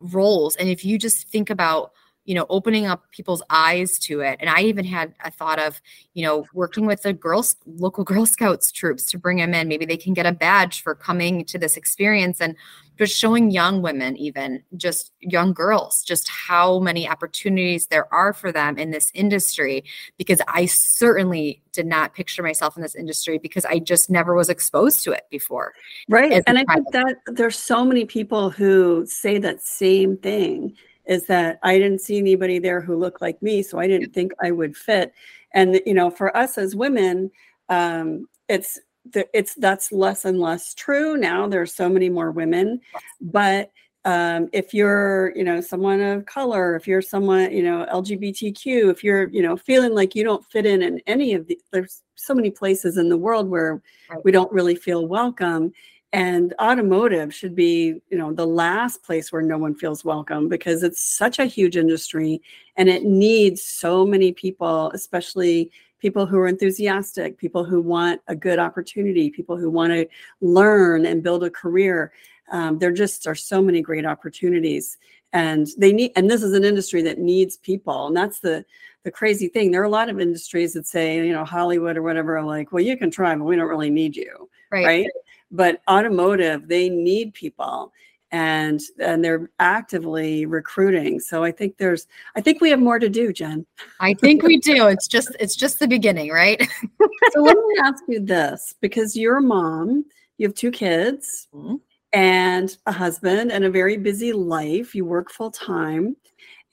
[0.00, 0.56] roles.
[0.56, 1.92] And if you just think about
[2.30, 4.36] you know opening up people's eyes to it.
[4.38, 5.82] And i even had a thought of
[6.14, 9.66] you know working with the girls local girl scouts troops to bring them in.
[9.66, 12.54] Maybe they can get a badge for coming to this experience and
[12.96, 18.52] just showing young women even just young girls just how many opportunities there are for
[18.52, 19.82] them in this industry.
[20.16, 24.48] Because i certainly did not picture myself in this industry because i just never was
[24.48, 25.72] exposed to it before.
[26.08, 26.44] Right.
[26.46, 30.76] And i think that there's so many people who say that same thing
[31.10, 34.32] is that I didn't see anybody there who looked like me, so I didn't think
[34.40, 35.12] I would fit.
[35.52, 37.32] And you know, for us as women,
[37.68, 38.78] um, it's
[39.12, 41.48] it's that's less and less true now.
[41.48, 42.80] There's so many more women,
[43.20, 43.72] but
[44.04, 49.04] um, if you're you know someone of color if you're someone you know lgbtq if
[49.04, 52.32] you're you know feeling like you don't fit in in any of the there's so
[52.32, 54.24] many places in the world where right.
[54.24, 55.70] we don't really feel welcome
[56.12, 60.82] and automotive should be you know the last place where no one feels welcome because
[60.82, 62.42] it's such a huge industry
[62.76, 65.70] and it needs so many people especially
[66.00, 70.06] people who are enthusiastic people who want a good opportunity people who want to
[70.40, 72.12] learn and build a career.
[72.52, 74.98] Um, there just are so many great opportunities
[75.32, 78.64] and they need and this is an industry that needs people and that's the
[79.04, 79.70] the crazy thing.
[79.70, 82.72] There are a lot of industries that say you know hollywood or whatever are like
[82.72, 84.84] well you can try but we don't really need you Right.
[84.84, 85.10] right
[85.50, 87.92] but automotive they need people
[88.32, 93.08] and and they're actively recruiting so i think there's i think we have more to
[93.08, 93.66] do jen
[94.00, 94.86] I think we do.
[94.86, 96.58] It's just it's just the beginning, right?
[97.32, 100.04] so let me ask you this because you're a mom
[100.38, 101.80] you have two kids Mhm.
[102.14, 106.16] and a husband and a very busy life you work full time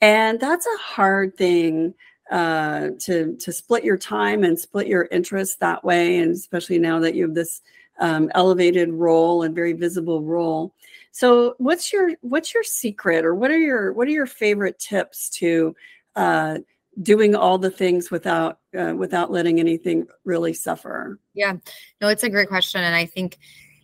[0.00, 1.92] and that's a hard thing
[2.30, 6.98] uh, to to split your time and split your interests that way and especially now
[6.98, 7.60] that you have this
[8.00, 10.74] um, elevated role and very visible role
[11.12, 15.28] so what's your what's your secret or what are your what are your favorite tips
[15.30, 15.74] to
[16.16, 16.58] uh,
[17.02, 21.54] doing all the things without uh, without letting anything really suffer Yeah.
[22.00, 22.82] No, it's a great question.
[22.82, 23.38] And I think,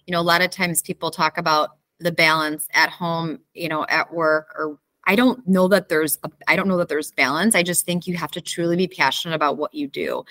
[0.07, 3.87] you know, a lot of times people talk about the balance at home, you know,
[3.89, 7.55] at work or I don't know that there's a, I don't know that there's balance.
[7.55, 10.25] I just think you have to truly be passionate about what you do.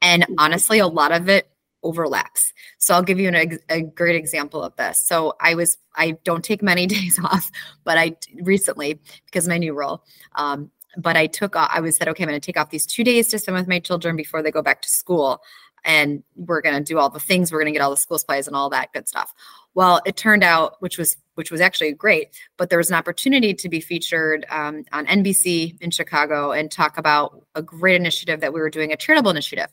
[0.00, 0.34] And Mhm.
[0.38, 1.50] honestly, a lot of it
[1.82, 2.52] overlaps.
[2.78, 5.00] So I'll give you an, a great example of this.
[5.00, 7.50] So I was I don't take many days off,
[7.84, 10.02] but I recently because my new role
[10.34, 12.86] um but I took off, I was said, okay, I'm going to take off these
[12.86, 15.40] two days to spend with my children before they go back to school.
[15.84, 17.50] And we're going to do all the things.
[17.50, 19.32] We're going to get all the school supplies and all that good stuff.
[19.74, 22.28] Well, it turned out, which was which was actually great,
[22.58, 26.98] but there was an opportunity to be featured um, on NBC in Chicago and talk
[26.98, 29.68] about a great initiative that we were doing, a charitable initiative,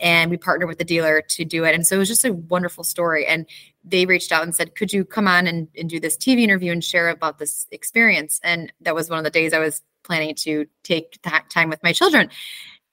[0.00, 1.74] and we partnered with the dealer to do it.
[1.74, 3.24] And so it was just a wonderful story.
[3.26, 3.46] And
[3.84, 6.72] they reached out and said, "Could you come on and, and do this TV interview
[6.72, 10.34] and share about this experience?" And that was one of the days I was planning
[10.34, 12.30] to take that time with my children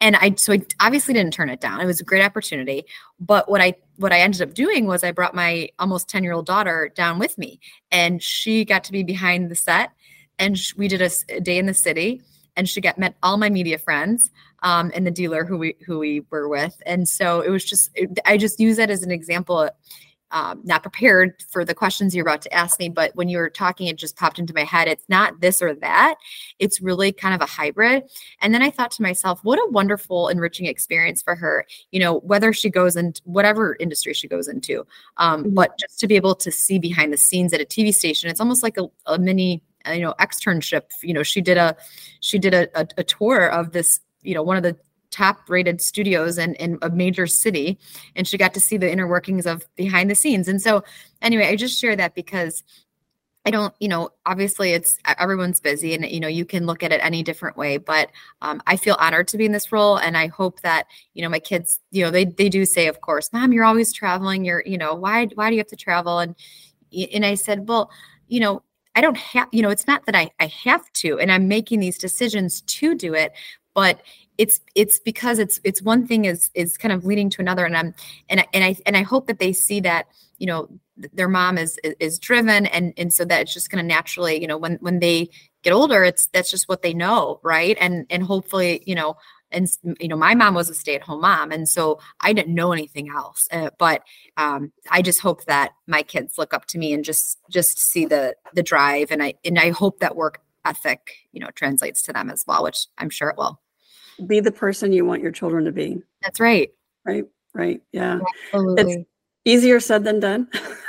[0.01, 1.81] and i so i obviously didn't turn it down.
[1.81, 2.85] It was a great opportunity.
[3.19, 6.33] But what i what i ended up doing was i brought my almost 10 year
[6.33, 7.59] old daughter down with me.
[7.91, 9.91] And she got to be behind the set.
[10.37, 12.21] And sh- we did a day in the city.
[12.55, 14.31] And she got met all my media friends
[14.63, 16.81] um, and the dealer who we who we were with.
[16.85, 19.69] And so it was just it, i just use that as an example
[20.31, 23.49] um, not prepared for the questions you're about to ask me, but when you were
[23.49, 24.87] talking, it just popped into my head.
[24.87, 26.15] It's not this or that.
[26.59, 28.03] It's really kind of a hybrid.
[28.41, 31.65] And then I thought to myself, what a wonderful, enriching experience for her.
[31.91, 34.85] You know, whether she goes into whatever industry she goes into,
[35.17, 35.55] um, Mhm.
[35.55, 38.39] but just to be able to see behind the scenes at a TV station, it's
[38.39, 40.83] almost like a, a mini, uh, you know, externship.
[41.01, 41.75] You know, she did a
[42.19, 44.77] she did a, a, a tour of this, you know, one of the
[45.11, 47.79] top rated studios in, in a major city
[48.15, 50.47] and she got to see the inner workings of behind the scenes.
[50.47, 50.83] And so
[51.21, 52.63] anyway i just share that because
[53.45, 56.91] i don't you know obviously it's everyone's busy and you know you can look at
[56.91, 58.09] it any different way but
[58.41, 61.29] um, i feel honored to be in this role and i hope that you know
[61.29, 64.45] my kids you know they, they do say of course mom you're always traveling.
[64.45, 66.19] You're you know why why do you have to travel?
[66.19, 66.35] And
[67.13, 67.91] and i said well
[68.27, 68.63] you know
[68.95, 71.79] i don't have you know it's not that i i have to and i'm making
[71.79, 73.31] these decisions to do it
[73.75, 74.01] but
[74.39, 77.65] it's it's because it's it's one thing is is kind of leading to another.
[77.65, 77.93] And i'm
[78.29, 80.07] and I, and i and i hope that they see that
[80.39, 80.69] you know
[81.13, 82.65] their mom is is, driven.
[82.67, 85.29] And and so that it's just going to naturally you know when when they
[85.61, 87.77] get older it's that's just what they know right?
[87.79, 89.17] And and hopefully you know
[89.51, 89.67] and
[89.99, 91.51] you know my mom was a stay-at-home mom.
[91.51, 93.47] And so i didn't know anything else.
[93.51, 94.03] Uh, but
[94.37, 98.05] um, i just hope that my kids look up to me and just just see
[98.05, 99.11] the the drive.
[99.11, 102.63] And i and i hope that work ethic you know translates to them as well
[102.63, 103.61] which i'm sure it will
[104.27, 106.01] be the person you want your children to be.
[106.21, 106.69] That's right.
[107.05, 108.19] Right right yeah.
[108.53, 109.05] Absolutely.
[109.45, 110.47] easier said than done.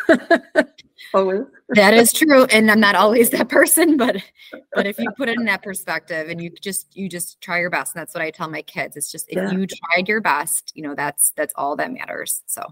[1.15, 1.41] Always.
[1.71, 4.17] That is true and i'm not always that person but
[4.75, 7.71] but if you put it in that perspective and you just you just try your
[7.71, 9.51] best and that's what i tell my kids it's just if Yeah.
[9.53, 12.63] you tried your best you know that's that's all that matters so.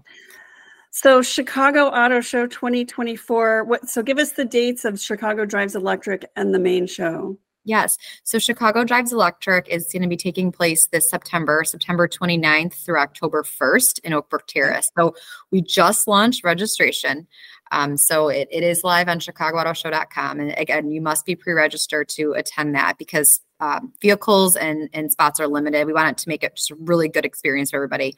[0.91, 6.25] So chicago auto show 2024 what so give us the dates of chicago drives electric
[6.35, 7.37] and the main show
[7.69, 7.99] Yes.
[8.23, 12.97] So Chicago Drives Electric is going to be taking place this September, September 29th through
[12.97, 14.91] October 1st in Oakbrook Terrace.
[14.97, 15.13] So
[15.51, 17.27] we just launched registration.
[17.71, 20.39] Um, so it, it is live on chicagoautoshow.com.
[20.39, 25.39] And again, you must be pre-registered to attend that because um, vehicles and, and spots
[25.39, 25.85] are limited.
[25.85, 28.15] We wanted to make it just a really good experience for everybody.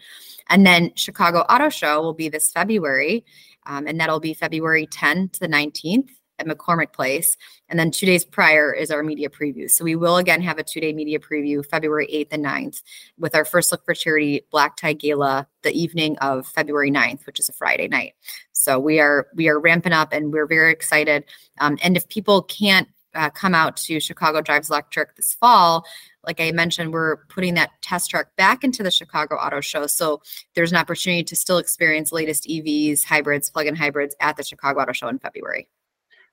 [0.49, 3.25] And then Chicago Auto Show will be this February,
[3.65, 6.07] um, and that'll be February 10th to the 19th
[6.41, 7.37] at McCormick Place.
[7.69, 9.69] And then two days prior is our media preview.
[9.69, 12.81] So we will again have a two day media preview February 8th and 9th
[13.17, 17.39] with our first look for charity black tie gala the evening of February 9th, which
[17.39, 18.13] is a Friday night.
[18.51, 21.23] So we are we are ramping up and we're very excited.
[21.59, 25.85] Um, and if people can't uh, come out to Chicago Drives Electric this fall,
[26.25, 29.87] like I mentioned, we're putting that test truck back into the Chicago Auto Show.
[29.87, 30.21] So
[30.55, 34.93] there's an opportunity to still experience latest EVs, hybrids, plug-in hybrids at the Chicago Auto
[34.93, 35.67] Show in February.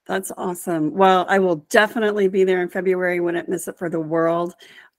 [0.09, 0.95] That's awesome.
[0.95, 3.21] Well, I will definitely be there in February.
[3.21, 4.55] Wouldn't miss it for the world.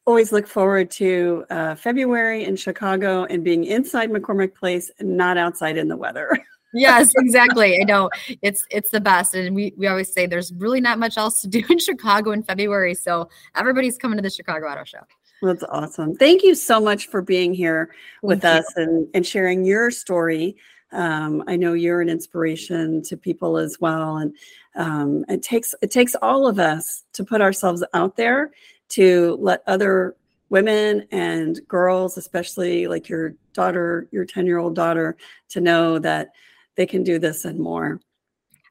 [0.06, 5.36] Always look forward to uh, February in Chicago and being inside McCormick Place and not
[5.36, 6.38] outside in the weather.
[6.76, 7.80] yes, exactly.
[7.82, 8.12] I know
[8.44, 11.48] it's it's the best, and we we always say there's really not much else to
[11.48, 15.02] do in Chicago in February, so everybody's coming to the Chicago Auto Show.
[15.42, 16.16] That's awesome.
[16.16, 20.58] Thank you so much for being here with Thank us and, and sharing your story.
[20.92, 24.34] Um, I know you're an inspiration to people as well, and
[24.76, 28.52] um, it takes it takes all of us to put ourselves out there
[28.90, 30.16] to let other
[30.50, 35.16] women and girls, especially like your daughter, your 10 year old daughter,
[35.50, 36.30] to know that
[36.76, 38.00] they can do this and more.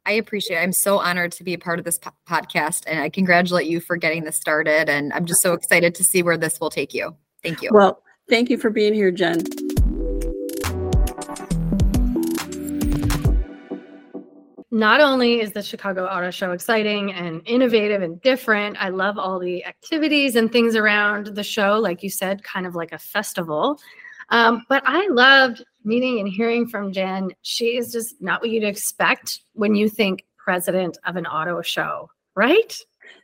[0.06, 0.60] I appreciate it.
[0.60, 3.80] I'm so honored to be a part of this po- podcast and I congratulate you
[3.80, 4.88] for getting this started.
[4.88, 7.14] And I'm just so excited to see where this will take you.
[7.42, 7.70] Thank you.
[7.72, 9.42] Well, thank you for being here, Jen.
[14.70, 19.38] Not only is the Chicago Auto Show exciting and innovative and different, I love all
[19.38, 23.80] the activities and things around the show, like you said, kind of like a festival.
[24.28, 27.30] Um, but I loved meeting and hearing from Jen.
[27.42, 32.10] She is just not what you'd expect when you think president of an auto show,
[32.34, 32.76] right?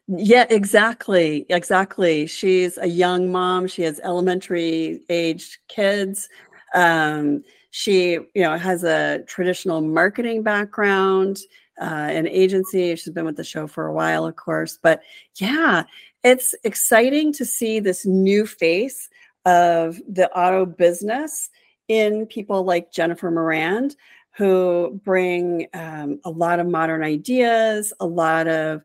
[0.06, 1.44] Yeah, exactly.
[1.50, 2.26] Exactly.
[2.26, 3.66] She's a young mom.
[3.66, 6.28] She has elementary aged kids.
[6.74, 7.44] Um,
[7.76, 11.40] she, you know, has a traditional marketing background,
[11.80, 12.94] uh, an agency.
[12.94, 14.78] She's been with the show for a while, of course.
[14.80, 15.02] But
[15.40, 15.82] yeah,
[16.22, 19.08] it's exciting to see this new face
[19.44, 21.50] of the auto business
[21.88, 23.96] in people like Jennifer Morand,
[24.36, 28.84] who bring um, a lot of modern ideas, a lot of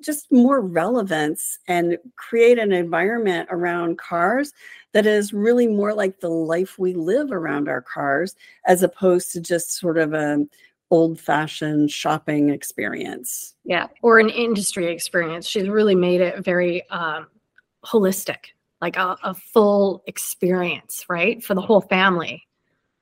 [0.00, 4.52] just more relevance, and create an environment around cars
[4.92, 8.34] that is really more like the life we live around our cars,
[8.66, 10.46] as opposed to just sort of a
[10.90, 13.54] old fashioned shopping experience.
[13.64, 15.46] Yeah, or an industry experience.
[15.46, 17.28] She's really made it very um,
[17.84, 21.42] holistic like a, a full experience, right?
[21.42, 22.46] For the whole family.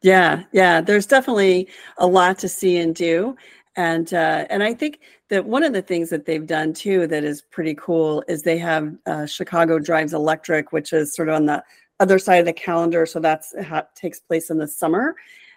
[0.03, 0.81] Yeah, yeah.
[0.81, 3.37] There's definitely a lot to see and do.
[3.77, 5.01] And uh, and I think
[5.31, 8.59] that one of the things that they've done too that is pretty cool is they
[8.59, 11.63] have uh, Chicago Drives Electric, which is sort of on the
[12.01, 13.05] other side of the calendar.
[13.07, 15.17] So that's how it takes place in the summer.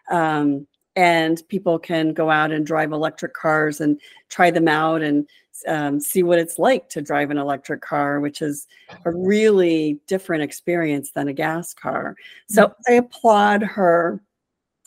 [0.10, 4.00] Um, and people can go out and drive electric cars and
[4.30, 5.26] try them out and
[5.68, 8.68] um, see what it's like to drive an electric car, which is
[9.06, 12.16] a really different experience than a gas car.
[12.50, 12.92] So mm-hmm.
[12.92, 14.22] I applaud her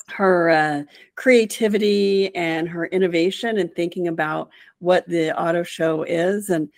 [0.08, 0.82] her uh,
[1.14, 4.50] creativity and her innovation and in thinking about
[4.84, 6.68] what the auto show is and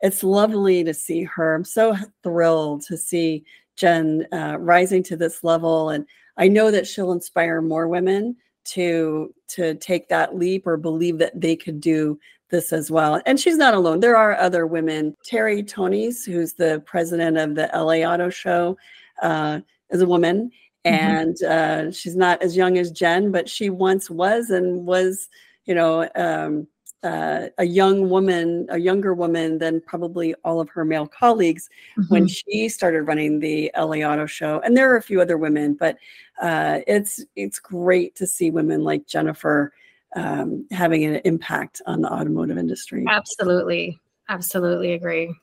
[0.00, 3.44] it's lovely to see her i'm so thrilled to see
[3.76, 6.06] jen uh, rising to this level and
[6.36, 11.38] i know that she'll inspire more women to to take that leap or believe that
[11.40, 12.18] they could do
[12.50, 13.20] this as well.
[13.26, 14.00] And she's not alone.
[14.00, 15.16] There are other women.
[15.28, 18.76] Terri Toennies, who's the president of the LA Auto Show,
[19.22, 19.60] uh,
[19.90, 20.50] is a woman.
[20.86, 20.94] Mm-hmm.
[20.94, 25.28] And uh, she's not as young as Jen, but she once was and was,
[25.64, 26.66] you know, um,
[27.04, 32.12] uh, a young woman, a younger woman than probably all of her male colleagues mm-hmm.
[32.12, 34.60] when she started running the LA Auto Show.
[34.60, 35.98] And there are a few other women, but
[36.40, 39.72] uh, it's it's great to see women like Jennifer
[40.16, 43.04] um, having an impact on the automotive industry.
[43.08, 45.34] Absolutely, absolutely agree.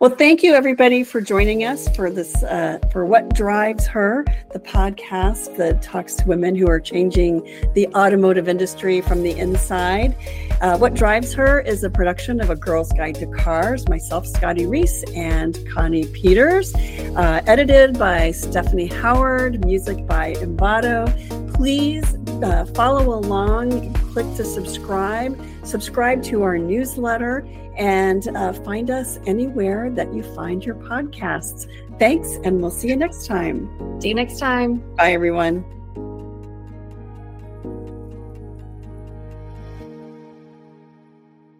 [0.00, 4.58] Well, thank you everybody for joining us for this uh, for what drives her, the
[4.58, 7.42] podcast that talks to women who are changing
[7.74, 10.16] the automotive industry from the inside.
[10.60, 13.88] Uh, what drives her is a production of A Girl's Guide to Cars.
[13.88, 16.74] Myself, Scotty Reiss, and Connie Peters.
[16.74, 19.64] Uh, edited by Stephanie Howard.
[19.64, 21.06] Music by Envato.
[21.54, 23.92] Please uh, follow along.
[24.12, 25.38] Click to subscribe.
[25.62, 27.46] Subscribe to our newsletter
[27.76, 31.68] and uh, find us anywhere that you find your podcasts.
[31.98, 34.00] Thanks, and we'll see you next time.
[34.00, 34.78] See you next time.
[34.96, 35.79] Bye, everyone.